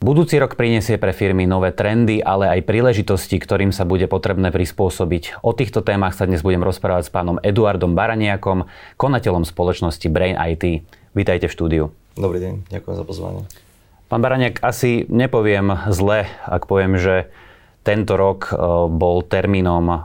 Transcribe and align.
Budúci 0.00 0.42
rok 0.42 0.58
prinesie 0.58 0.98
pre 0.98 1.14
firmy 1.14 1.46
nové 1.46 1.70
trendy, 1.70 2.18
ale 2.18 2.50
aj 2.50 2.66
príležitosti, 2.66 3.38
ktorým 3.38 3.70
sa 3.70 3.86
bude 3.86 4.10
potrebné 4.10 4.50
prispôsobiť. 4.50 5.46
O 5.46 5.54
týchto 5.54 5.86
témach 5.86 6.18
sa 6.18 6.26
dnes 6.26 6.42
budem 6.42 6.66
rozprávať 6.66 7.06
s 7.06 7.14
pánom 7.14 7.38
Eduardom 7.38 7.94
Baraniakom, 7.94 8.66
konateľom 8.98 9.46
spoločnosti 9.46 10.10
Brain 10.10 10.34
IT. 10.34 10.82
Vítajte 11.14 11.46
v 11.46 11.54
štúdiu. 11.54 11.84
Dobrý 12.18 12.42
deň, 12.42 12.66
ďakujem 12.74 12.96
za 12.98 13.04
pozvanie. 13.06 13.46
Pán 14.10 14.26
Baraniak, 14.26 14.58
asi 14.66 15.06
nepoviem 15.06 15.70
zle, 15.94 16.26
ak 16.42 16.66
poviem, 16.66 16.98
že 16.98 17.30
tento 17.86 18.18
rok 18.18 18.50
e, 18.50 18.58
bol 18.90 19.22
termínom 19.22 19.86
e, 19.86 19.98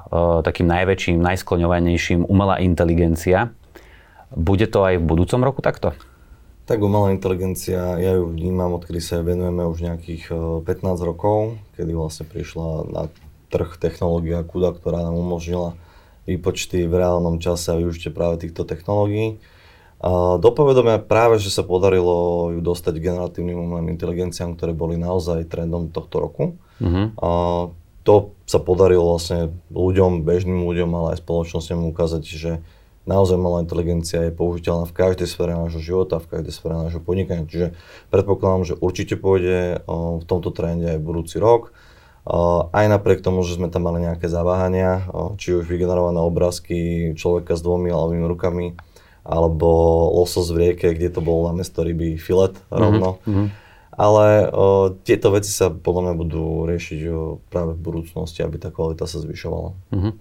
takým 0.46 0.70
najväčším, 0.70 1.26
najskloňovanejším 1.26 2.30
umelá 2.30 2.62
inteligencia. 2.62 3.50
Bude 4.34 4.66
to 4.66 4.82
aj 4.86 4.98
v 4.98 5.06
budúcom 5.06 5.42
roku 5.46 5.62
takto? 5.62 5.94
Tak 6.66 6.82
umelá 6.82 7.14
inteligencia, 7.14 8.02
ja 8.02 8.18
ju 8.18 8.34
vnímam, 8.34 8.74
odkedy 8.74 8.98
sa 8.98 9.22
venujeme 9.22 9.70
už 9.70 9.86
nejakých 9.86 10.34
15 10.66 10.66
e, 10.66 11.06
rokov, 11.06 11.62
kedy 11.78 11.94
vlastne 11.94 12.26
prišla 12.26 12.90
na 12.90 13.04
trh 13.54 13.78
technológia 13.78 14.42
KUDA, 14.42 14.74
ktorá 14.74 15.06
nám 15.06 15.14
umožnila 15.14 15.78
výpočty 16.26 16.90
v 16.90 17.06
reálnom 17.06 17.38
čase 17.38 17.70
a 17.70 17.78
využitie 17.78 18.10
práve 18.10 18.42
týchto 18.42 18.66
technológií. 18.66 19.38
Do 20.42 20.50
povedomia 20.52 21.00
práve, 21.00 21.40
že 21.40 21.50
sa 21.50 21.64
podarilo 21.64 22.50
ju 22.54 22.60
dostať 22.60 23.00
generatívnym 23.00 23.58
umelým 23.58 23.96
inteligenciám, 23.96 24.54
ktoré 24.54 24.76
boli 24.76 25.00
naozaj 25.00 25.48
trendom 25.50 25.90
tohto 25.90 26.20
roku. 26.20 26.44
Uh-huh. 26.78 27.06
A 27.22 27.30
to 28.06 28.36
sa 28.46 28.62
podarilo 28.62 29.18
vlastne 29.18 29.56
ľuďom, 29.74 30.22
bežným 30.22 30.62
ľuďom, 30.62 30.90
ale 30.94 31.08
aj 31.16 31.26
spoločnosťam 31.26 31.90
ukázať, 31.90 32.22
že 32.22 32.52
naozaj 33.06 33.38
malá 33.38 33.62
inteligencia 33.62 34.26
je 34.26 34.34
použiteľná 34.34 34.90
v 34.90 34.94
každej 34.94 35.30
sfére 35.30 35.54
nášho 35.54 35.82
života, 35.82 36.22
v 36.22 36.30
každej 36.30 36.54
sfére 36.54 36.76
nášho 36.78 37.02
podnikania. 37.02 37.46
Čiže 37.46 37.78
predpokladám, 38.10 38.64
že 38.66 38.74
určite 38.78 39.16
pôjde 39.18 39.86
v 39.86 40.24
tomto 40.26 40.50
trende 40.54 40.98
aj 40.98 41.00
budúci 41.00 41.38
rok. 41.42 41.74
Aj 42.74 42.86
napriek 42.90 43.22
tomu, 43.22 43.46
že 43.46 43.62
sme 43.62 43.70
tam 43.70 43.86
mali 43.86 44.02
nejaké 44.02 44.26
zaváhania, 44.26 45.06
či 45.38 45.54
už 45.54 45.70
vygenerované 45.70 46.18
obrázky 46.18 47.14
človeka 47.14 47.54
s 47.54 47.62
dvomi 47.62 47.94
ľavými 47.94 48.26
rukami, 48.26 48.74
alebo 49.26 49.70
losos 50.14 50.50
v 50.54 50.74
rieke, 50.74 50.94
kde 50.94 51.14
to 51.14 51.22
bol 51.22 51.46
namiesto 51.46 51.86
ryby 51.86 52.18
filet 52.18 52.58
rovno. 52.74 53.22
Mm-hmm 53.26 53.65
ale 53.96 54.52
o, 54.52 54.92
tieto 55.04 55.32
veci 55.32 55.52
sa 55.52 55.72
podľa 55.72 56.02
mňa 56.12 56.14
budú 56.20 56.44
riešiť 56.68 57.00
o, 57.08 57.40
práve 57.48 57.76
v 57.76 57.82
budúcnosti, 57.82 58.44
aby 58.44 58.60
tá 58.60 58.70
kvalita 58.72 59.08
sa 59.08 59.24
zvyšovala. 59.24 59.70
Uh-huh. 59.72 60.14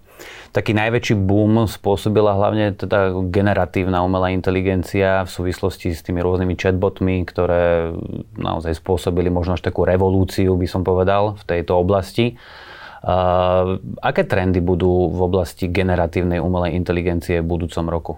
Taký 0.55 0.73
najväčší 0.79 1.15
boom 1.19 1.67
spôsobila 1.67 2.39
hlavne 2.39 2.79
teda 2.79 3.11
generatívna 3.35 4.07
umelá 4.07 4.31
inteligencia 4.31 5.27
v 5.27 5.31
súvislosti 5.31 5.91
s 5.91 6.07
tými 6.07 6.23
rôznymi 6.23 6.55
chatbotmi, 6.55 7.27
ktoré 7.27 7.91
naozaj 8.39 8.79
spôsobili 8.79 9.35
možno 9.35 9.59
až 9.59 9.67
takú 9.67 9.83
revolúciu, 9.83 10.55
by 10.55 10.67
som 10.71 10.87
povedal, 10.87 11.35
v 11.35 11.45
tejto 11.45 11.75
oblasti. 11.75 12.39
Uh, 13.05 13.83
aké 14.01 14.25
trendy 14.25 14.65
budú 14.65 15.13
v 15.13 15.21
oblasti 15.29 15.69
generatívnej 15.69 16.41
umelej 16.41 16.73
inteligencie 16.73 17.45
v 17.45 17.51
budúcom 17.53 17.85
roku? 17.93 18.13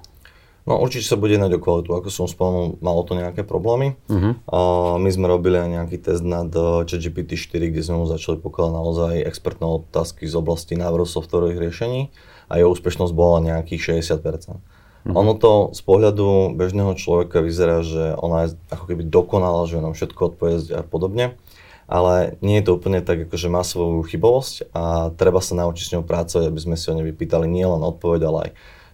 No 0.67 0.83
určite 0.83 1.07
sa 1.07 1.15
bude 1.15 1.39
jednať 1.39 1.57
o 1.57 1.63
kvalitu. 1.63 1.95
Ako 1.95 2.11
som 2.11 2.27
spomenul, 2.27 2.83
malo 2.83 3.07
to 3.07 3.15
nejaké 3.15 3.47
problémy. 3.47 3.95
Uh-huh. 4.11 4.35
Uh, 4.51 4.99
my 4.99 5.07
sme 5.15 5.31
robili 5.31 5.63
aj 5.63 5.71
nejaký 5.71 6.03
test 6.03 6.27
nad 6.27 6.51
uh, 6.51 6.83
ChatGPT 6.83 7.39
4, 7.39 7.71
kde 7.71 7.83
sme 7.87 8.03
mu 8.03 8.07
začali 8.11 8.43
pokladať 8.43 8.75
naozaj 8.75 9.15
expertné 9.31 9.63
otázky 9.63 10.27
z 10.27 10.35
oblasti 10.35 10.75
návrhu 10.75 11.07
softwarových 11.07 11.71
riešení 11.71 12.11
a 12.51 12.59
jeho 12.59 12.75
úspešnosť 12.75 13.15
bola 13.15 13.47
nejakých 13.47 14.03
60%. 14.03 14.19
Uh-huh. 14.19 15.15
Ono 15.15 15.39
to 15.39 15.71
z 15.71 15.81
pohľadu 15.87 16.59
bežného 16.59 16.99
človeka 16.99 17.47
vyzerá, 17.47 17.87
že 17.87 18.19
ona 18.19 18.51
je 18.51 18.59
ako 18.75 18.91
keby 18.91 19.07
dokonala, 19.07 19.71
že 19.71 19.79
nám 19.79 19.95
všetko 19.95 20.35
odpovie 20.35 20.75
a 20.75 20.83
podobne 20.83 21.39
ale 21.87 22.35
nie 22.43 22.59
je 22.59 22.67
to 22.67 22.75
úplne 22.75 22.99
tak, 22.99 23.31
akože 23.31 23.47
má 23.47 23.63
svoju 23.63 24.03
chybovosť 24.11 24.75
a 24.75 25.15
treba 25.15 25.39
sa 25.39 25.55
naučiť 25.55 25.85
s 25.87 25.93
ňou 25.95 26.03
pracovať, 26.03 26.51
aby 26.51 26.59
sme 26.59 26.75
si 26.75 26.91
o 26.91 26.97
nej 26.99 27.07
vypýtali 27.07 27.47
nielen 27.47 27.79
odpoveď, 27.79 28.21
ale 28.27 28.39
aj 28.43 28.51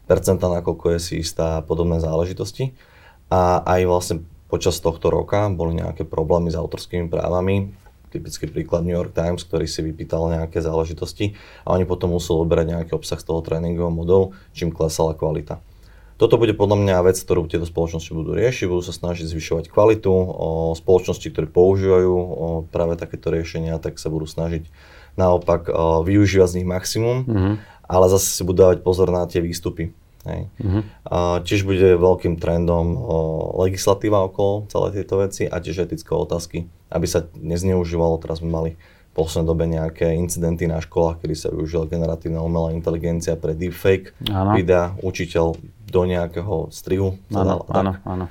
percenta, 0.07 0.51
nakoľko 0.51 0.97
je 0.97 0.99
si 0.99 1.15
istá 1.23 1.63
podobné 1.63 1.99
záležitosti. 2.03 2.75
A 3.33 3.65
aj 3.65 3.81
vlastne 3.89 4.17
počas 4.53 4.77
tohto 4.83 5.09
roka 5.09 5.49
boli 5.49 5.81
nejaké 5.81 6.05
problémy 6.05 6.53
s 6.53 6.57
autorskými 6.61 7.09
právami. 7.09 7.73
Typický 8.13 8.45
príklad 8.45 8.85
New 8.85 8.93
York 8.93 9.17
Times, 9.17 9.41
ktorý 9.41 9.65
si 9.65 9.81
vypýtal 9.81 10.29
nejaké 10.29 10.61
záležitosti 10.61 11.33
a 11.65 11.73
oni 11.73 11.89
potom 11.89 12.13
museli 12.13 12.45
oberať 12.45 12.67
nejaký 12.77 12.93
obsah 12.93 13.17
z 13.17 13.25
toho 13.25 13.41
tréningového 13.41 13.89
modelu, 13.89 14.37
čím 14.53 14.69
klesala 14.69 15.17
kvalita. 15.17 15.65
Toto 16.21 16.37
bude 16.37 16.53
podľa 16.53 16.77
mňa 16.85 17.09
vec, 17.09 17.17
ktorú 17.17 17.49
tieto 17.49 17.65
spoločnosti 17.65 18.13
budú 18.13 18.37
riešiť, 18.37 18.69
budú 18.69 18.85
sa 18.85 18.93
snažiť 18.93 19.27
zvyšovať 19.33 19.73
kvalitu. 19.73 20.13
O 20.13 20.77
spoločnosti, 20.77 21.25
ktoré 21.25 21.49
používajú 21.49 22.13
o 22.15 22.49
práve 22.69 23.01
takéto 23.01 23.33
riešenia, 23.33 23.81
tak 23.81 23.97
sa 23.97 24.13
budú 24.13 24.29
snažiť 24.29 24.69
naopak 25.17 25.73
o 25.73 26.05
využívať 26.05 26.49
z 26.53 26.57
nich 26.61 26.69
maximum, 26.69 27.19
mm-hmm. 27.25 27.55
Ale 27.93 28.09
zase 28.09 28.33
si 28.33 28.43
budú 28.43 28.65
dávať 28.65 28.81
pozor 28.81 29.13
na 29.13 29.29
tie 29.29 29.45
výstupy. 29.45 29.93
Hej. 30.23 30.49
Uh-huh. 30.63 30.83
A 31.05 31.19
tiež 31.43 31.67
bude 31.67 31.99
veľkým 31.99 32.39
trendom 32.39 32.95
o, 32.95 33.01
legislatíva 33.67 34.23
okolo 34.23 34.71
celé 34.71 35.03
tieto 35.03 35.19
veci 35.19 35.51
a 35.51 35.59
tiež 35.59 35.91
etické 35.91 36.15
otázky, 36.15 36.71
aby 36.95 37.07
sa 37.11 37.27
nezneužívalo. 37.37 38.23
Teraz 38.23 38.39
sme 38.39 38.55
mali 38.55 38.71
v 38.79 39.13
poslednej 39.19 39.51
dobe 39.51 39.65
nejaké 39.67 40.15
incidenty 40.15 40.71
na 40.71 40.79
školách, 40.79 41.21
kedy 41.21 41.35
sa 41.37 41.53
využila 41.53 41.91
generatívna 41.91 42.41
umelá 42.41 42.73
inteligencia 42.73 43.35
pre 43.35 43.53
deepfake 43.53 44.15
ano. 44.31 44.57
videa, 44.57 44.95
učiteľ 45.03 45.59
do 45.91 46.03
nejakého 46.07 46.71
strihu. 46.73 47.19
Áno, 47.35 47.67
áno, 47.69 47.99
áno 48.07 48.27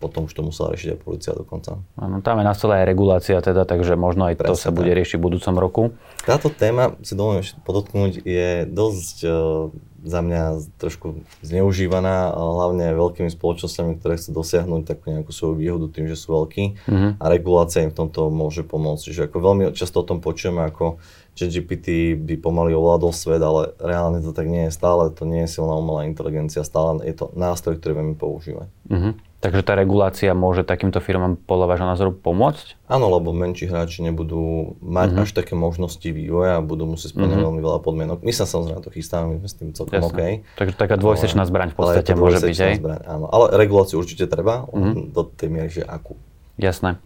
potom 0.00 0.26
už 0.26 0.32
to 0.32 0.40
musela 0.40 0.72
riešiť 0.72 0.96
aj 0.96 0.98
policia 1.04 1.32
dokonca. 1.36 1.76
Áno, 2.00 2.24
tam 2.24 2.40
je 2.40 2.44
na 2.48 2.56
stole 2.56 2.80
aj 2.80 2.88
regulácia 2.88 3.36
teda, 3.44 3.68
takže 3.68 4.00
možno 4.00 4.32
aj 4.32 4.40
Presne, 4.40 4.50
to 4.50 4.56
sa 4.56 4.72
bude 4.72 4.88
riešiť 4.88 5.20
v 5.20 5.26
budúcom 5.28 5.54
roku. 5.60 5.82
Táto 6.24 6.48
téma, 6.48 6.96
si 7.04 7.12
dovolím 7.12 7.44
ešte 7.44 7.60
podotknúť, 7.60 8.24
je 8.24 8.64
dosť 8.64 9.16
uh, 9.28 9.68
za 10.00 10.20
mňa 10.24 10.64
trošku 10.80 11.20
zneužívaná, 11.44 12.32
hlavne 12.32 12.96
veľkými 12.96 13.28
spoločnosťami, 13.28 14.00
ktoré 14.00 14.16
chcú 14.16 14.40
dosiahnuť 14.40 14.82
takú 14.88 15.12
nejakú 15.12 15.28
svoju 15.28 15.60
výhodu 15.60 15.86
tým, 15.92 16.08
že 16.08 16.16
sú 16.16 16.32
veľkí 16.32 16.88
mm-hmm. 16.88 17.10
a 17.20 17.24
regulácia 17.28 17.84
im 17.84 17.92
v 17.92 17.98
tomto 18.00 18.32
môže 18.32 18.64
pomôcť. 18.64 19.12
Čiže 19.12 19.28
ako 19.28 19.36
veľmi 19.44 19.62
často 19.76 20.00
o 20.00 20.08
tom 20.08 20.24
počujeme, 20.24 20.64
ako 20.64 20.96
ChatGPT 21.36 22.16
by 22.16 22.40
pomaly 22.40 22.72
ovládol 22.72 23.12
svet, 23.12 23.44
ale 23.44 23.76
reálne 23.76 24.24
to 24.24 24.32
tak 24.32 24.48
nie 24.48 24.68
je. 24.68 24.76
Stále 24.76 25.12
to 25.12 25.28
nie 25.28 25.44
je 25.44 25.52
silná 25.60 25.76
umelá 25.76 26.08
inteligencia, 26.08 26.64
stále 26.64 27.04
je 27.04 27.14
to 27.16 27.28
nástroj, 27.36 27.76
ktorý 27.76 28.00
vieme 28.00 28.16
používať. 28.16 28.72
Mm-hmm. 28.88 29.29
Takže 29.40 29.64
tá 29.64 29.72
regulácia 29.72 30.36
môže 30.36 30.68
takýmto 30.68 31.00
firmám 31.00 31.40
podľa 31.48 31.66
vášho 31.72 31.88
názoru 31.88 32.10
pomôcť? 32.12 32.76
Áno, 32.92 33.08
lebo 33.08 33.32
menší 33.32 33.72
hráči 33.72 34.04
nebudú 34.04 34.76
mať 34.84 35.16
uh-huh. 35.16 35.24
až 35.24 35.30
také 35.32 35.56
možnosti 35.56 36.04
vývoja 36.04 36.60
a 36.60 36.64
budú 36.64 36.84
musieť 36.84 37.16
splňať 37.16 37.40
uh-huh. 37.40 37.46
veľmi 37.48 37.60
veľa 37.64 37.80
podmienok. 37.80 38.18
My 38.20 38.36
sa 38.36 38.44
samozrejme 38.44 38.84
to 38.84 38.92
chystáme, 38.92 39.32
my 39.32 39.36
sme 39.40 39.48
s 39.48 39.56
tým 39.56 39.68
celkom 39.72 39.96
Jasne. 39.96 40.12
OK. 40.12 40.20
Takže 40.60 40.74
taká 40.76 41.00
dvojsečná 41.00 41.48
zbraň 41.48 41.72
v 41.72 41.76
podstate 41.80 42.12
môže 42.12 42.44
byť, 42.44 42.58
hej? 42.60 42.74
Zbraň, 42.84 43.00
áno. 43.08 43.26
Ale 43.32 43.56
reguláciu 43.56 43.96
určite 43.96 44.28
treba, 44.28 44.68
uh-huh. 44.68 45.08
do 45.08 45.22
tej 45.24 45.48
miery, 45.48 45.72
že 45.72 45.88
akú. 45.88 46.20
Jasné. 46.60 47.00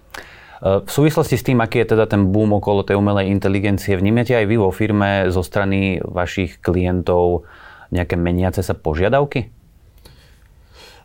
E, 0.59 0.83
v 0.83 0.91
súvislosti 0.91 1.39
s 1.39 1.47
tým, 1.47 1.63
aký 1.63 1.87
je 1.87 1.95
teda 1.95 2.11
ten 2.11 2.35
boom 2.35 2.59
okolo 2.59 2.83
tej 2.83 2.99
umelej 2.99 3.31
inteligencie, 3.31 3.95
vnímate 3.95 4.35
aj 4.35 4.51
vy 4.51 4.59
vo 4.59 4.75
firme 4.75 5.31
zo 5.31 5.47
strany 5.47 6.03
vašich 6.03 6.59
klientov 6.59 7.47
nejaké 7.95 8.19
meniace 8.19 8.59
sa 8.67 8.75
požiadavky? 8.75 9.55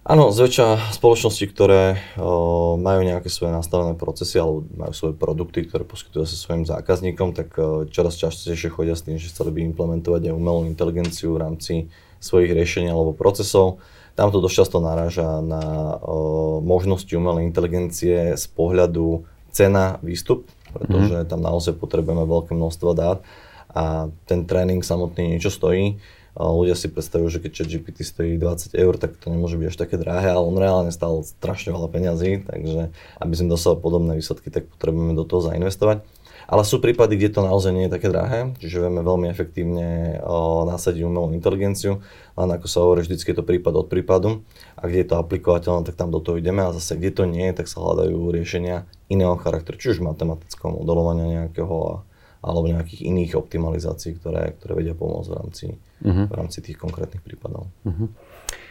Áno, 0.09 0.33
zväčša 0.33 0.97
spoločnosti, 0.97 1.45
ktoré 1.53 2.01
o, 2.17 2.73
majú 2.81 3.05
nejaké 3.05 3.29
svoje 3.29 3.53
nastavené 3.53 3.93
procesy 3.93 4.41
alebo 4.41 4.65
majú 4.73 4.89
svoje 4.89 5.13
produkty, 5.13 5.69
ktoré 5.69 5.85
poskytujú 5.85 6.25
sa 6.25 6.33
svojim 6.33 6.65
zákazníkom, 6.65 7.37
tak 7.37 7.53
o, 7.61 7.85
čoraz 7.85 8.17
častejšie 8.17 8.73
chodia 8.73 8.97
s 8.97 9.05
tým, 9.05 9.21
že 9.21 9.29
chceli 9.29 9.53
by 9.53 9.69
implementovať 9.69 10.25
aj 10.25 10.33
umelú 10.33 10.65
inteligenciu 10.65 11.37
v 11.37 11.45
rámci 11.45 11.73
svojich 12.17 12.49
riešení 12.57 12.89
alebo 12.89 13.13
procesov. 13.13 13.85
Tam 14.17 14.33
to 14.33 14.41
dosť 14.41 14.55
často 14.65 14.81
naráža 14.81 15.45
na 15.45 15.61
o, 16.01 16.57
možnosti 16.57 17.13
umelej 17.13 17.45
inteligencie 17.45 18.33
z 18.33 18.45
pohľadu 18.57 19.29
cena, 19.53 20.01
výstup, 20.01 20.49
pretože 20.73 21.21
mm-hmm. 21.21 21.29
tam 21.29 21.45
naozaj 21.45 21.77
potrebujeme 21.77 22.25
veľké 22.25 22.57
množstvo 22.57 22.89
dát 22.97 23.21
a 23.69 24.09
ten 24.25 24.49
tréning 24.49 24.81
samotný 24.81 25.37
niečo 25.37 25.53
stojí 25.53 26.01
ľudia 26.39 26.75
si 26.79 26.87
predstavujú, 26.87 27.27
že 27.27 27.43
keď 27.43 27.51
ChatGPT 27.51 28.07
stojí 28.07 28.31
20 28.39 28.71
eur, 28.71 28.95
tak 28.95 29.19
to 29.19 29.27
nemôže 29.27 29.59
byť 29.59 29.67
až 29.67 29.75
také 29.75 29.99
drahé, 29.99 30.31
ale 30.31 30.47
on 30.47 30.55
reálne 30.55 30.91
stál 30.95 31.19
strašne 31.27 31.75
veľa 31.75 31.91
peňazí, 31.91 32.47
takže 32.47 32.95
aby 33.19 33.33
sme 33.35 33.51
dosali 33.51 33.75
podobné 33.75 34.15
výsledky, 34.15 34.47
tak 34.47 34.71
potrebujeme 34.71 35.19
do 35.19 35.27
toho 35.27 35.43
zainvestovať. 35.43 36.07
Ale 36.49 36.65
sú 36.65 36.81
prípady, 36.81 37.13
kde 37.13 37.29
to 37.37 37.41
naozaj 37.45 37.69
nie 37.69 37.85
je 37.85 37.93
také 37.93 38.09
drahé, 38.09 38.57
čiže 38.57 38.81
vieme 38.81 39.05
veľmi 39.05 39.29
efektívne 39.29 40.17
o, 40.25 40.65
nasadiť 40.65 41.05
umelú 41.05 41.29
inteligenciu, 41.29 42.01
len 42.33 42.49
ako 42.49 42.65
sa 42.65 42.81
hovorí, 42.81 43.05
vždycky 43.05 43.29
je 43.29 43.37
to 43.37 43.45
prípad 43.45 43.85
od 43.85 43.85
prípadu 43.85 44.41
a 44.73 44.89
kde 44.89 45.05
je 45.05 45.07
to 45.13 45.21
aplikovateľné, 45.21 45.85
tak 45.85 45.93
tam 45.93 46.09
do 46.09 46.17
toho 46.17 46.41
ideme 46.41 46.65
a 46.65 46.73
zase 46.73 46.97
kde 46.97 47.11
to 47.13 47.23
nie 47.29 47.53
je, 47.53 47.61
tak 47.61 47.69
sa 47.69 47.85
hľadajú 47.85 48.33
riešenia 48.33 48.89
iného 49.13 49.37
charakteru, 49.37 49.77
či 49.77 49.93
už 49.93 50.01
matematického 50.01 50.73
modelovania 50.73 51.45
nejakého 51.45 52.01
alebo 52.39 52.71
nejakých 52.71 53.03
iných 53.03 53.35
optimalizácií, 53.35 54.15
ktoré, 54.15 54.55
ktoré 54.59 54.71
vedia 54.79 54.95
pomôcť 54.95 55.27
v 55.27 55.35
rámci, 55.35 55.65
uh-huh. 55.75 56.25
v 56.31 56.33
rámci 56.33 56.63
tých 56.63 56.79
konkrétnych 56.79 57.19
prípadov. 57.19 57.67
Uh-huh. 57.83 58.07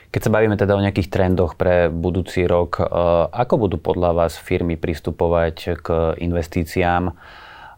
Keď 0.08 0.20
sa 0.24 0.32
bavíme 0.32 0.56
teda 0.56 0.72
o 0.72 0.80
nejakých 0.80 1.12
trendoch 1.12 1.52
pre 1.52 1.92
budúci 1.92 2.48
rok, 2.48 2.80
ako 3.28 3.54
budú 3.68 3.76
podľa 3.76 4.16
vás 4.16 4.40
firmy 4.40 4.80
pristupovať 4.80 5.84
k 5.84 6.16
investíciám 6.24 7.12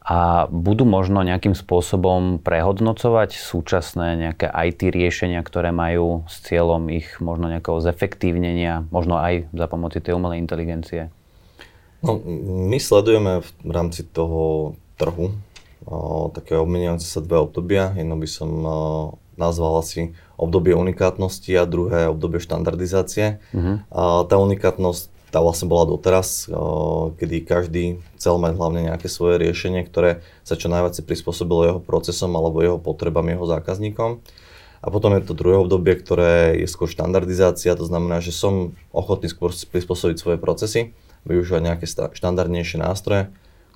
a 0.07 0.47
budú 0.47 0.87
možno 0.87 1.27
nejakým 1.27 1.59
spôsobom 1.59 2.39
prehodnocovať 2.39 3.35
súčasné 3.35 4.31
nejaké 4.31 4.47
IT 4.47 4.95
riešenia, 4.95 5.43
ktoré 5.43 5.75
majú 5.75 6.23
s 6.31 6.39
cieľom 6.47 6.87
ich 6.95 7.19
možno 7.19 7.51
nejakého 7.51 7.83
zefektívnenia, 7.83 8.87
možno 8.95 9.19
aj 9.19 9.51
za 9.51 9.67
pomoci 9.67 9.99
tej 9.99 10.15
umelej 10.15 10.39
inteligencie? 10.39 11.11
No, 12.01 12.17
my 12.71 12.79
sledujeme 12.79 13.43
v 13.43 13.71
rámci 13.75 14.07
toho 14.07 14.73
trhu 14.97 15.35
také 16.37 16.59
obmeniajúce 16.61 17.09
sa 17.09 17.25
dve 17.25 17.41
obdobia. 17.41 17.95
Jedno 17.97 18.19
by 18.21 18.29
som 18.29 18.51
nazval 19.41 19.81
asi 19.81 20.13
obdobie 20.37 20.77
unikátnosti 20.77 21.53
a 21.57 21.65
druhé 21.65 22.13
obdobie 22.13 22.41
štandardizácie. 22.41 23.41
Uh-huh. 23.57 23.81
A 23.89 24.29
tá 24.29 24.37
unikátnosť 24.37 25.09
tá 25.31 25.39
vlastne 25.39 25.71
bola 25.71 25.87
doteraz, 25.87 26.51
kedy 27.17 27.47
každý 27.47 28.03
chcel 28.19 28.35
mať 28.43 28.59
hlavne 28.59 28.91
nejaké 28.91 29.07
svoje 29.07 29.39
riešenie, 29.39 29.87
ktoré 29.87 30.27
sa 30.43 30.59
čo 30.59 30.67
najviac 30.67 30.99
prispôsobilo 31.07 31.63
jeho 31.71 31.81
procesom 31.81 32.35
alebo 32.35 32.59
jeho 32.59 32.83
potrebám, 32.83 33.31
jeho 33.31 33.47
zákazníkom. 33.47 34.19
A 34.83 34.87
potom 34.91 35.15
je 35.15 35.23
to 35.23 35.39
druhé 35.39 35.63
obdobie, 35.63 35.95
ktoré 35.95 36.59
je 36.59 36.67
skôr 36.67 36.91
štandardizácia, 36.91 37.79
to 37.79 37.87
znamená, 37.87 38.19
že 38.19 38.35
som 38.35 38.75
ochotný 38.91 39.31
skôr 39.31 39.55
prispôsobiť 39.55 40.19
svoje 40.19 40.39
procesy 40.43 40.99
využívať 41.23 41.63
nejaké 41.63 41.87
štandardnejšie 41.87 42.83
nástroje, 42.83 43.31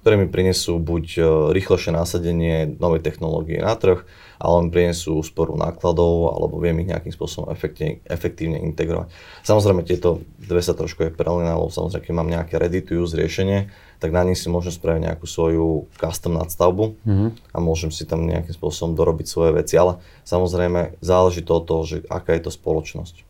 ktoré 0.05 0.21
mi 0.21 0.29
prinesú 0.29 0.77
buď 0.77 1.05
e, 1.17 1.21
rýchlejšie 1.57 1.97
násadenie 1.97 2.77
novej 2.77 3.01
technológie 3.01 3.65
na 3.65 3.73
trh, 3.73 4.05
ale 4.37 4.57
mi 4.61 4.69
prinesú 4.69 5.17
úsporu 5.17 5.57
nákladov, 5.57 6.37
alebo 6.37 6.61
viem 6.61 6.77
ich 6.85 6.93
nejakým 6.93 7.09
spôsobom 7.09 7.49
efektívne, 7.49 8.05
efektívne 8.05 8.61
integrovať. 8.69 9.09
Samozrejme, 9.49 9.81
tieto 9.89 10.21
dve 10.37 10.61
sa 10.61 10.77
trošku 10.77 11.09
je 11.09 11.17
prelínalo, 11.17 11.73
samozrejme, 11.73 12.05
keď 12.05 12.15
mám 12.21 12.29
nejaké 12.29 12.61
ready 12.61 12.85
to 12.85 13.01
use 13.01 13.17
riešenie, 13.17 13.73
tak 13.97 14.13
na 14.13 14.29
nich 14.29 14.37
si 14.37 14.53
môžem 14.53 14.77
spraviť 14.77 15.09
nejakú 15.09 15.25
svoju 15.25 15.89
custom 15.97 16.37
nadstavbu 16.37 17.01
mm-hmm. 17.01 17.57
a 17.57 17.59
môžem 17.65 17.89
si 17.89 18.05
tam 18.05 18.29
nejakým 18.29 18.53
spôsobom 18.53 18.93
dorobiť 18.93 19.25
svoje 19.25 19.57
veci, 19.57 19.81
ale 19.81 20.05
samozrejme 20.29 21.01
záleží 21.01 21.41
to 21.41 21.57
od 21.57 21.65
toho, 21.65 21.83
že 21.89 21.97
aká 22.13 22.37
je 22.37 22.45
to 22.45 22.53
spoločnosť. 22.53 23.25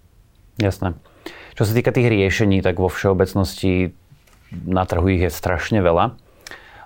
Jasné. 0.59 0.99
Čo 1.55 1.71
sa 1.71 1.73
týka 1.79 1.95
tých 1.95 2.11
riešení, 2.11 2.67
tak 2.67 2.83
vo 2.83 2.91
všeobecnosti 2.91 3.95
na 4.51 4.83
trhu 4.83 5.07
ich 5.15 5.23
je 5.23 5.31
strašne 5.31 5.79
veľa. 5.79 6.24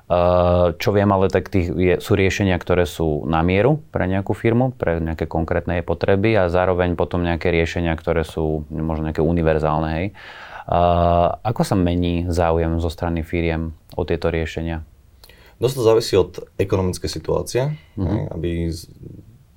Uh, 0.09 0.73
čo 0.81 0.97
viem, 0.97 1.05
ale 1.13 1.29
tak 1.29 1.53
tých 1.53 1.69
je, 1.69 2.01
sú 2.01 2.17
riešenia, 2.17 2.57
ktoré 2.57 2.89
sú 2.89 3.29
na 3.29 3.45
mieru 3.45 3.85
pre 3.93 4.09
nejakú 4.09 4.33
firmu, 4.33 4.73
pre 4.73 5.05
nejaké 5.05 5.29
konkrétne 5.29 5.85
potreby 5.85 6.33
a 6.33 6.49
zároveň 6.49 6.97
potom 6.97 7.21
nejaké 7.21 7.53
riešenia, 7.53 7.93
ktoré 7.93 8.25
sú 8.25 8.65
možno 8.73 9.13
nejaké 9.13 9.21
univerzálne. 9.21 9.91
Hej. 10.01 10.07
Uh, 10.65 11.37
ako 11.45 11.61
sa 11.61 11.77
mení 11.77 12.25
záujem 12.25 12.81
zo 12.81 12.89
strany 12.89 13.21
firiem 13.21 13.77
o 14.01 14.09
tieto 14.09 14.33
riešenia? 14.33 14.81
Dosť 15.61 15.75
to 15.77 15.83
závisí 15.85 16.15
od 16.17 16.41
ekonomickej 16.57 17.11
situácie, 17.13 17.63
uh-huh. 18.01 18.33
aby 18.33 18.73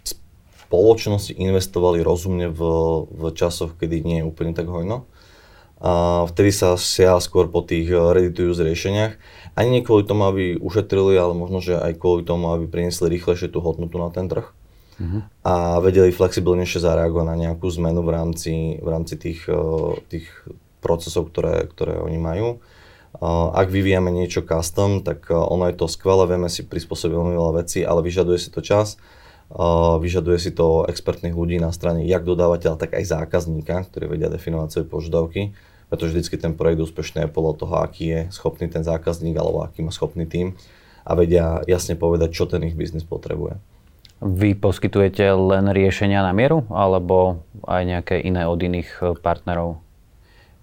spoločnosti 0.03 1.31
investovali 1.31 2.03
rozumne 2.03 2.51
v, 2.51 2.61
v 3.07 3.23
časoch, 3.39 3.79
kedy 3.79 4.03
nie 4.03 4.17
je 4.19 4.27
úplne 4.27 4.51
tak 4.51 4.67
hojno 4.67 5.07
a 5.81 6.23
vtedy 6.29 6.53
sa 6.53 6.77
siaha 6.77 7.17
skôr 7.17 7.49
po 7.49 7.65
tých 7.65 7.89
eh, 7.89 7.97
ready-to-use 7.97 8.61
riešeniach. 8.61 9.17
Ani 9.57 9.69
nie 9.73 9.81
kvôli 9.81 10.05
tomu, 10.05 10.29
aby 10.29 10.55
ušetrili, 10.61 11.17
ale 11.17 11.33
možno, 11.33 11.59
že 11.59 11.75
aj 11.75 11.97
kvôli 11.97 12.21
tomu, 12.21 12.53
aby 12.53 12.69
priniesli 12.69 13.09
rýchlejšie 13.17 13.49
tú 13.49 13.59
hodnotu 13.65 13.97
na 13.97 14.13
ten 14.13 14.29
trh. 14.29 14.45
Uh-huh. 15.01 15.25
A 15.41 15.81
vedeli 15.81 16.13
flexibilnejšie 16.13 16.85
zareagovať 16.85 17.25
na 17.25 17.35
nejakú 17.35 17.65
zmenu 17.81 18.05
v 18.05 18.13
rámci, 18.13 18.53
v 18.77 18.87
rámci 18.87 19.17
tých, 19.17 19.49
eh, 19.49 19.57
tých 20.05 20.29
procesov, 20.85 21.33
ktoré, 21.33 21.65
ktoré 21.65 21.97
oni 21.97 22.21
majú. 22.21 22.61
Ak 23.21 23.67
vyvíjame 23.67 24.07
niečo 24.07 24.39
custom, 24.39 25.01
tak 25.01 25.25
eh, 25.27 25.35
ono 25.35 25.65
je 25.65 25.75
to 25.81 25.89
skvelé, 25.89 26.29
vieme 26.29 26.47
si 26.47 26.61
prispôsobiť 26.61 27.11
veľmi 27.17 27.33
veľa 27.33 27.53
vecí, 27.65 27.81
ale 27.81 28.05
vyžaduje 28.05 28.37
si 28.37 28.53
to 28.53 28.61
čas 28.61 29.01
vyžaduje 29.99 30.39
si 30.39 30.55
to 30.55 30.87
expertných 30.87 31.35
ľudí 31.35 31.59
na 31.59 31.75
strane 31.75 32.07
jak 32.07 32.23
dodávateľa, 32.23 32.79
tak 32.79 32.95
aj 32.95 33.03
zákazníka, 33.03 33.83
ktorí 33.91 34.07
vedia 34.07 34.31
definovať 34.31 34.67
svoje 34.71 34.87
požiadavky 34.87 35.41
pretože 35.91 36.15
vždycky 36.15 36.39
ten 36.39 36.55
projekt 36.55 36.87
úspešný 36.87 37.27
je 37.27 37.35
podľa 37.35 37.53
toho, 37.59 37.73
aký 37.83 38.05
je 38.07 38.19
schopný 38.31 38.71
ten 38.71 38.79
zákazník 38.79 39.35
alebo 39.35 39.67
aký 39.67 39.83
má 39.83 39.91
schopný 39.91 40.23
tým 40.23 40.55
a 41.03 41.11
vedia 41.19 41.59
jasne 41.67 41.99
povedať, 41.99 42.31
čo 42.31 42.47
ten 42.47 42.63
ich 42.63 42.79
biznis 42.79 43.03
potrebuje. 43.03 43.59
Vy 44.23 44.55
poskytujete 44.55 45.27
len 45.35 45.67
riešenia 45.73 46.23
na 46.23 46.31
mieru 46.31 46.63
alebo 46.71 47.43
aj 47.67 47.81
nejaké 47.83 48.15
iné 48.23 48.47
od 48.47 48.61
iných 48.61 48.89
e, 49.01 49.19
partnerov? 49.19 49.81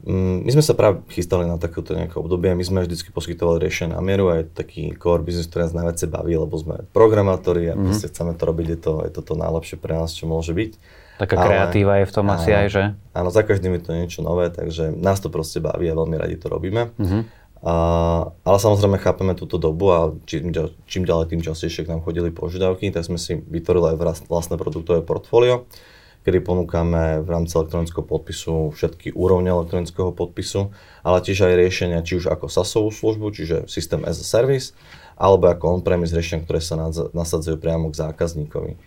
Mm, 0.07 0.47
my 0.47 0.51
sme 0.55 0.63
sa 0.63 0.79
práve 0.79 1.03
chystali 1.11 1.43
na 1.43 1.59
takéto 1.59 1.91
nejaké 1.91 2.23
obdobie. 2.23 2.55
My 2.55 2.63
sme 2.63 2.87
vždy 2.87 3.11
poskytovali 3.11 3.67
riešenia 3.67 3.99
na 3.99 4.03
mieru 4.03 4.31
a 4.31 4.41
je 4.41 4.45
taký 4.47 4.95
core 4.95 5.27
business, 5.27 5.51
ktorý 5.51 5.67
nás 5.67 5.75
najviac 5.75 5.99
baví, 6.07 6.39
lebo 6.39 6.55
sme 6.55 6.87
programátori 6.95 7.69
a 7.69 7.75
mm-hmm. 7.75 7.99
chceme 7.99 8.33
to 8.39 8.43
robiť, 8.47 8.67
je 8.73 8.79
to, 8.79 8.93
je 9.05 9.13
to 9.13 9.21
to 9.27 9.35
najlepšie 9.35 9.77
pre 9.77 9.99
nás, 9.99 10.15
čo 10.15 10.31
môže 10.31 10.55
byť. 10.55 10.73
Taká 11.19 11.35
ale, 11.35 11.45
kreatíva 11.51 11.99
je 11.99 12.07
v 12.07 12.15
tom 12.15 12.27
áno, 12.31 12.39
asi 12.39 12.51
aj, 12.55 12.67
že? 12.71 12.85
Áno, 13.11 13.35
za 13.35 13.43
každým 13.43 13.75
je 13.75 13.83
to 13.83 13.91
niečo 13.91 14.21
nové, 14.23 14.55
takže 14.55 14.95
nás 14.95 15.19
to 15.19 15.27
proste 15.29 15.59
baví 15.59 15.91
a 15.91 15.99
veľmi 15.99 16.15
radi 16.15 16.39
to 16.39 16.47
robíme. 16.47 16.95
Uh-huh. 16.95 17.27
A, 17.59 17.75
ale 18.47 18.59
samozrejme 18.63 19.03
chápeme 19.03 19.35
túto 19.35 19.59
dobu 19.59 19.91
a 19.91 20.15
čím, 20.31 20.55
čím 20.87 21.03
ďalej 21.03 21.35
tým 21.35 21.43
častejšie 21.43 21.83
k 21.83 21.91
nám 21.91 22.07
chodili 22.07 22.31
požiadavky, 22.31 22.95
tak 22.95 23.03
sme 23.03 23.19
si 23.19 23.35
vytvorili 23.35 23.99
aj 23.99 24.31
vlastné 24.31 24.55
produktové 24.55 25.03
portfólio, 25.03 25.67
kedy 26.23 26.39
ponúkame 26.39 27.19
v 27.19 27.29
rámci 27.35 27.59
elektronického 27.59 28.07
podpisu 28.07 28.71
všetky 28.79 29.11
úrovne 29.11 29.51
elektronického 29.51 30.15
podpisu, 30.15 30.71
ale 31.03 31.19
tiež 31.19 31.51
aj 31.51 31.59
riešenia, 31.59 32.07
či 32.07 32.23
už 32.23 32.31
ako 32.31 32.47
SASovú 32.47 32.95
službu, 32.95 33.35
čiže 33.35 33.57
System 33.67 34.07
as 34.07 34.23
a 34.23 34.27
Service, 34.27 34.71
alebo 35.19 35.51
ako 35.51 35.83
on-premise 35.83 36.15
riešenia, 36.15 36.47
ktoré 36.47 36.63
sa 36.63 36.79
nasadzujú 37.11 37.59
priamo 37.59 37.91
k 37.91 38.07
zákazníkovi. 38.07 38.79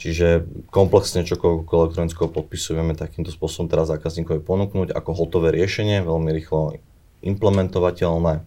Čiže 0.00 0.48
komplexne 0.72 1.22
čokoľvek 1.22 1.68
elektronického 1.68 2.26
podpisu 2.26 2.74
vieme 2.74 2.98
takýmto 2.98 3.30
spôsobom 3.30 3.70
teraz 3.70 3.92
zákazníkovi 3.92 4.42
ponúknuť 4.42 4.90
ako 4.90 5.10
hotové 5.14 5.54
riešenie, 5.54 6.02
veľmi 6.02 6.30
rýchlo 6.34 6.80
implementovateľné. 7.22 8.42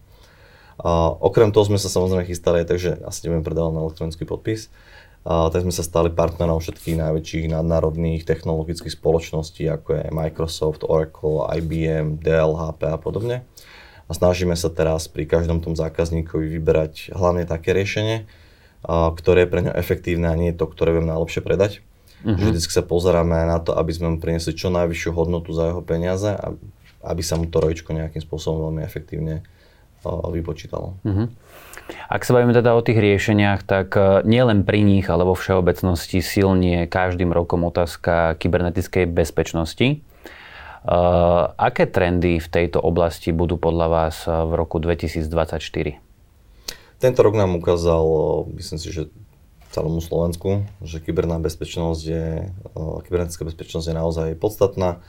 A 0.76 0.90
okrem 1.16 1.56
toho 1.56 1.64
sme 1.64 1.80
sa 1.80 1.88
samozrejme 1.88 2.28
chystali 2.28 2.60
aj 2.60 2.66
tak, 2.68 2.78
že 2.78 3.00
asi 3.00 3.24
nebudem 3.24 3.48
predávať 3.48 3.72
na 3.72 3.82
elektronický 3.88 4.24
podpis, 4.28 4.68
a 5.26 5.50
tak 5.50 5.66
sme 5.66 5.74
sa 5.74 5.82
stali 5.82 6.14
partnerom 6.14 6.62
všetkých 6.62 7.02
najväčších 7.02 7.50
nadnárodných 7.50 8.22
technologických 8.22 8.94
spoločností, 8.94 9.66
ako 9.66 9.88
je 9.98 10.04
Microsoft, 10.14 10.86
Oracle, 10.86 11.42
IBM, 11.50 12.22
Dell, 12.22 12.54
HP 12.54 12.86
a 12.86 12.94
podobne. 12.94 13.42
A 14.06 14.14
snažíme 14.14 14.54
sa 14.54 14.70
teraz 14.70 15.10
pri 15.10 15.26
každom 15.26 15.58
tom 15.58 15.74
zákazníkovi 15.74 16.46
vyberať 16.46 17.10
hlavne 17.10 17.42
také 17.42 17.74
riešenie, 17.74 18.22
ktoré 18.84 19.46
je 19.46 19.50
pre 19.50 19.60
ňo 19.64 19.72
efektívne 19.72 20.28
a 20.28 20.38
nie 20.38 20.52
je 20.52 20.58
to, 20.58 20.66
ktoré 20.68 20.96
viem 20.96 21.08
najlepšie 21.08 21.40
predať. 21.40 21.80
Uh-huh. 22.24 22.36
Že 22.36 22.44
vždy 22.52 22.60
sa 22.72 22.82
pozeráme 22.82 23.46
na 23.46 23.58
to, 23.62 23.76
aby 23.76 23.92
sme 23.94 24.14
mu 24.14 24.18
priniesli 24.18 24.56
čo 24.56 24.72
najvyššiu 24.72 25.10
hodnotu 25.14 25.54
za 25.54 25.70
jeho 25.72 25.82
peniaze 25.84 26.32
a 26.32 26.54
aby 27.06 27.22
sa 27.22 27.38
mu 27.38 27.46
to 27.46 27.62
rojičko 27.62 27.94
nejakým 27.94 28.18
spôsobom 28.18 28.70
veľmi 28.70 28.82
efektívne 28.82 29.46
vypočítalo. 30.06 30.94
Uh-huh. 31.02 31.26
Ak 32.10 32.26
sa 32.26 32.34
bavíme 32.34 32.54
teda 32.54 32.74
o 32.74 32.82
tých 32.82 32.98
riešeniach, 32.98 33.62
tak 33.62 33.94
e, 33.94 34.26
nielen 34.26 34.66
pri 34.66 34.82
nich, 34.82 35.06
ale 35.06 35.22
vo 35.22 35.38
všeobecnosti 35.38 36.18
silnie 36.18 36.86
každým 36.90 37.30
rokom 37.30 37.62
otázka 37.66 38.38
kybernetickej 38.38 39.06
bezpečnosti. 39.06 40.02
Uh, 40.86 41.50
aké 41.58 41.82
trendy 41.90 42.38
v 42.38 42.46
tejto 42.46 42.78
oblasti 42.78 43.34
budú 43.34 43.58
podľa 43.58 43.86
vás 43.90 44.22
v 44.22 44.54
roku 44.54 44.78
2024? 44.78 46.05
Tento 46.96 47.20
rok 47.20 47.36
nám 47.36 47.60
ukázal, 47.60 48.02
myslím 48.56 48.78
si, 48.80 48.88
že 48.88 49.12
celému 49.70 50.00
Slovensku, 50.00 50.64
že 50.80 51.04
kyberná 51.04 51.36
bezpečnosť 51.36 52.00
je, 52.00 52.48
kybernetická 53.04 53.44
bezpečnosť 53.44 53.92
je 53.92 53.96
naozaj 53.96 54.28
podstatná. 54.40 55.04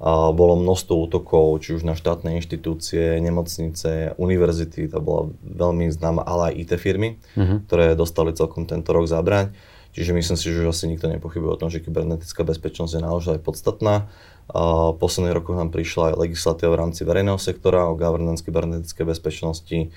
Bolo 0.00 0.56
množstvo 0.60 0.96
útokov, 0.96 1.60
či 1.60 1.76
už 1.76 1.84
na 1.84 1.92
štátne 1.92 2.36
inštitúcie, 2.40 3.20
nemocnice, 3.20 4.16
univerzity, 4.16 4.88
to 4.88 5.00
bola 5.00 5.32
veľmi 5.44 5.92
známa, 5.92 6.24
ale 6.24 6.52
aj 6.52 6.56
IT 6.56 6.72
firmy, 6.80 7.20
uh-huh. 7.36 7.64
ktoré 7.68 7.92
dostali 7.92 8.32
celkom 8.32 8.64
tento 8.64 8.92
rok 8.96 9.04
zabrať. 9.08 9.52
Čiže 9.90 10.14
myslím 10.14 10.38
si, 10.38 10.54
že 10.54 10.64
asi 10.64 10.86
nikto 10.86 11.10
nepochybuje 11.10 11.50
o 11.50 11.60
tom, 11.60 11.68
že 11.68 11.82
kybernetická 11.82 12.46
bezpečnosť 12.46 12.96
je 12.96 13.02
naozaj 13.02 13.36
podstatná. 13.42 14.06
V 14.52 14.96
posledných 14.96 15.34
rokoch 15.34 15.58
nám 15.58 15.74
prišla 15.74 16.14
aj 16.14 16.18
legislatíva 16.30 16.78
v 16.78 16.80
rámci 16.86 17.02
verejného 17.02 17.42
sektora 17.42 17.90
o 17.90 17.98
governance 17.98 18.46
kybernetickej 18.46 19.04
bezpečnosti, 19.04 19.90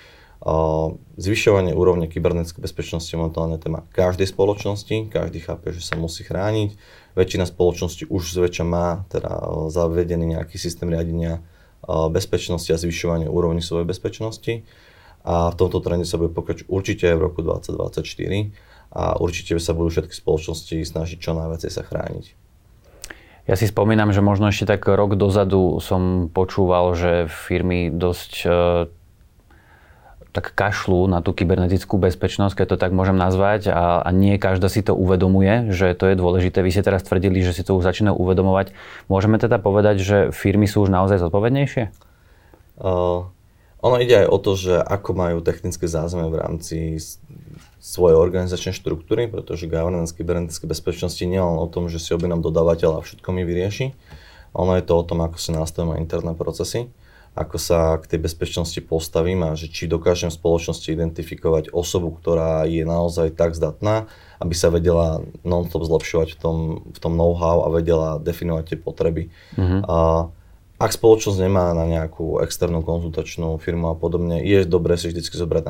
Zvyšovanie 1.16 1.72
úrovne 1.72 2.12
kybernetickej 2.12 2.68
bezpečnosti 2.68 3.08
je 3.08 3.16
momentálne 3.16 3.56
téma 3.56 3.88
každej 3.96 4.28
spoločnosti, 4.28 5.08
každý 5.08 5.40
chápe, 5.40 5.72
že 5.72 5.80
sa 5.80 5.96
musí 5.96 6.28
chrániť. 6.28 6.76
Väčšina 7.16 7.48
spoločností 7.48 8.12
už 8.12 8.36
zväčša 8.36 8.66
má 8.68 9.08
teda 9.08 9.32
zavedený 9.72 10.36
nejaký 10.36 10.60
systém 10.60 10.92
riadenia 10.92 11.40
bezpečnosti 11.88 12.68
a 12.76 12.80
zvyšovanie 12.80 13.32
úrovne 13.32 13.64
svojej 13.64 13.88
bezpečnosti. 13.88 14.68
A 15.24 15.52
v 15.52 15.56
tomto 15.56 15.80
trende 15.80 16.04
sa 16.04 16.20
bude 16.20 16.36
pokračovať 16.36 16.68
určite 16.68 17.08
aj 17.08 17.16
v 17.16 17.24
roku 17.24 17.40
2024 17.40 18.52
a 18.92 19.16
určite 19.24 19.56
sa 19.64 19.72
budú 19.72 19.96
všetky 19.96 20.12
spoločnosti 20.12 20.76
snažiť 20.84 21.18
čo 21.24 21.32
najviac 21.40 21.64
sa 21.64 21.88
chrániť. 21.88 22.36
Ja 23.48 23.56
si 23.56 23.68
spomínam, 23.68 24.12
že 24.12 24.20
možno 24.20 24.52
ešte 24.52 24.76
tak 24.76 24.88
rok 24.92 25.16
dozadu 25.16 25.80
som 25.80 26.28
počúval, 26.28 26.96
že 27.00 27.32
firmy 27.32 27.88
dosť 27.92 28.32
tak 30.34 30.58
kašľú 30.58 31.06
na 31.06 31.22
tú 31.22 31.30
kybernetickú 31.30 32.02
bezpečnosť, 32.02 32.58
keď 32.58 32.68
to 32.74 32.78
tak 32.82 32.90
môžem 32.90 33.14
nazvať 33.14 33.70
a, 33.70 34.02
a 34.02 34.10
nie 34.10 34.42
každá 34.42 34.66
si 34.66 34.82
to 34.82 34.98
uvedomuje, 34.98 35.70
že 35.70 35.94
to 35.94 36.10
je 36.10 36.18
dôležité. 36.18 36.66
Vy 36.66 36.74
ste 36.74 36.82
teraz 36.82 37.06
tvrdili, 37.06 37.46
že 37.46 37.54
si 37.54 37.62
to 37.62 37.78
už 37.78 37.86
začínajú 37.86 38.18
uvedomovať. 38.18 38.74
Môžeme 39.14 39.38
teda 39.38 39.62
povedať, 39.62 40.02
že 40.02 40.18
firmy 40.34 40.66
sú 40.66 40.82
už 40.82 40.90
naozaj 40.90 41.22
zodpovednejšie? 41.22 41.94
Uh, 42.82 43.30
ono 43.86 44.02
ide 44.02 44.26
aj 44.26 44.28
o 44.34 44.38
to, 44.42 44.58
že 44.58 44.74
ako 44.82 45.14
majú 45.14 45.38
technické 45.46 45.86
zázemie 45.86 46.34
v 46.34 46.42
rámci 46.42 46.98
svoje 47.84 48.16
organizačné 48.18 48.74
štruktúry, 48.74 49.30
pretože 49.30 49.70
governance 49.70 50.16
kybernetickej 50.18 50.72
bezpečnosti 50.72 51.22
nie 51.28 51.38
len 51.38 51.60
o 51.62 51.68
tom, 51.70 51.92
že 51.92 52.02
si 52.02 52.16
objednám 52.16 52.42
dodávateľa 52.42 53.04
a 53.04 53.06
všetko 53.06 53.30
mi 53.36 53.46
vyrieši. 53.46 53.94
Ono 54.58 54.74
je 54.80 54.84
to 54.88 54.98
o 54.98 55.04
tom, 55.04 55.22
ako 55.22 55.38
si 55.38 55.52
nastavíme 55.52 56.00
interné 56.00 56.32
procesy, 56.32 56.90
ako 57.34 57.58
sa 57.58 57.98
k 57.98 58.14
tej 58.14 58.20
bezpečnosti 58.30 58.78
postavím 58.86 59.42
a 59.42 59.58
že 59.58 59.66
či 59.66 59.90
dokážem 59.90 60.30
v 60.30 60.38
spoločnosti 60.38 60.86
identifikovať 60.86 61.74
osobu, 61.74 62.14
ktorá 62.14 62.70
je 62.70 62.86
naozaj 62.86 63.34
tak 63.34 63.58
zdatná, 63.58 64.06
aby 64.38 64.54
sa 64.54 64.70
vedela 64.70 65.26
non-stop 65.42 65.82
zlepšovať 65.82 66.38
v 66.38 66.40
tom, 66.40 66.58
v 66.94 67.00
tom 67.02 67.18
know-how 67.18 67.66
a 67.66 67.74
vedela 67.74 68.22
definovať 68.22 68.64
tie 68.70 68.78
potreby. 68.78 69.24
Uh-huh. 69.58 69.82
A 69.90 69.98
ak 70.84 71.00
spoločnosť 71.00 71.40
nemá 71.40 71.72
na 71.72 71.88
nejakú 71.88 72.44
externú 72.44 72.84
konzultačnú 72.84 73.56
firmu 73.56 73.94
a 73.94 73.96
podobne, 73.96 74.44
je 74.44 74.68
dobré 74.68 75.00
si 75.00 75.08
vždy 75.08 75.24
zobrať 75.24 75.64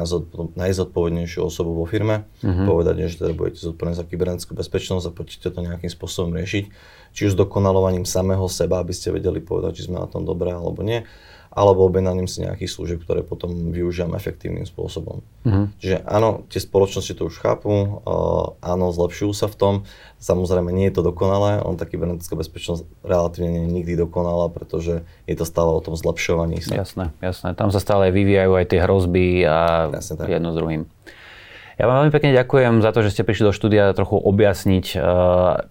najzodpovednejšiu 0.57 1.39
osobu 1.43 1.77
vo 1.77 1.85
firme, 1.85 2.25
mm-hmm. 2.41 2.65
povedať, 2.65 3.13
že 3.13 3.21
teda 3.21 3.37
budete 3.37 3.61
zodpovední 3.61 3.93
za 3.93 4.09
kybernetickú 4.09 4.57
bezpečnosť 4.57 5.05
a 5.05 5.13
poďte 5.13 5.53
to 5.53 5.59
nejakým 5.61 5.91
spôsobom 5.91 6.33
riešiť. 6.33 6.65
Či 7.13 7.21
už 7.29 7.37
dokonalovaním 7.37 8.09
samého 8.09 8.47
seba, 8.49 8.81
aby 8.81 8.89
ste 8.89 9.13
vedeli 9.13 9.37
povedať, 9.37 9.83
či 9.83 9.85
sme 9.85 10.01
na 10.01 10.09
tom 10.09 10.25
dobré 10.25 10.49
alebo 10.49 10.81
nie 10.81 11.05
alebo 11.53 11.85
objednaním 11.85 12.25
si 12.25 12.41
nejakých 12.41 12.71
služieb, 12.73 12.99
ktoré 13.05 13.21
potom 13.21 13.71
využijem 13.71 14.11
efektívnym 14.17 14.65
spôsobom. 14.65 15.21
Mm-hmm. 15.45 15.65
Čiže 15.77 15.97
áno, 16.03 16.43
tie 16.49 16.57
spoločnosti 16.57 17.13
to 17.13 17.29
už 17.29 17.37
chápu, 17.37 17.69
uh, 17.69 18.57
áno, 18.59 18.89
zlepšujú 18.89 19.31
sa 19.37 19.45
v 19.45 19.55
tom. 19.55 19.73
Samozrejme, 20.17 20.73
nie 20.73 20.89
je 20.89 20.97
to 20.97 21.03
dokonalé, 21.05 21.61
on 21.61 21.77
taký 21.77 21.93
kybernetická 21.93 22.33
bezpečnosť 22.33 22.89
relatívne 23.05 23.53
nie 23.53 23.63
je 23.69 23.75
nikdy 23.77 23.93
dokonalá, 24.01 24.49
pretože 24.49 25.05
je 25.29 25.35
to 25.37 25.45
stále 25.45 25.69
o 25.69 25.81
tom 25.83 25.93
zlepšovaní 25.93 26.57
sa. 26.65 26.81
Jasné, 26.81 27.13
jasné. 27.21 27.53
Tam 27.53 27.69
sa 27.69 27.77
stále 27.77 28.09
vyvíjajú 28.09 28.51
aj 28.57 28.65
tie 28.65 28.79
hrozby 28.81 29.45
a 29.45 29.93
jedno 30.25 30.49
s 30.49 30.57
druhým. 30.57 30.89
Ja 31.73 31.89
vám 31.89 32.05
veľmi 32.05 32.13
pekne 32.13 32.37
ďakujem 32.37 32.85
za 32.85 32.93
to, 32.93 33.01
že 33.01 33.17
ste 33.17 33.25
prišli 33.25 33.49
do 33.49 33.53
štúdia 33.53 33.89
trochu 33.97 34.13
objasniť, 34.21 34.85
eh, 34.93 34.99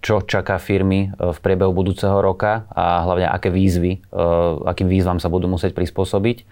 čo 0.03 0.19
čaká 0.19 0.59
firmy 0.59 1.07
eh, 1.07 1.31
v 1.31 1.37
priebehu 1.39 1.71
budúceho 1.71 2.19
roka 2.19 2.67
a 2.75 3.07
hlavne 3.07 3.31
aké 3.31 3.47
výzvy, 3.47 3.91
eh, 3.99 4.67
akým 4.67 4.91
výzvam 4.91 5.23
sa 5.23 5.31
budú 5.31 5.47
musieť 5.47 5.71
prispôsobiť. 5.71 6.43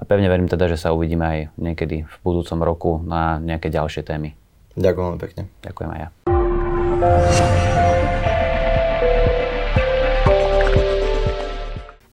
A 0.00 0.08
pevne 0.08 0.32
verím 0.32 0.48
teda, 0.48 0.68
že 0.68 0.80
sa 0.80 0.96
uvidíme 0.96 1.24
aj 1.24 1.38
niekedy 1.60 2.08
v 2.08 2.14
budúcom 2.24 2.58
roku 2.64 2.92
na 3.04 3.36
nejaké 3.36 3.68
ďalšie 3.68 4.00
témy. 4.04 4.32
Ďakujem 4.76 5.06
veľmi 5.12 5.20
pekne. 5.20 5.42
Ďakujem 5.60 5.90
aj 5.92 6.00
ja. 6.00 6.08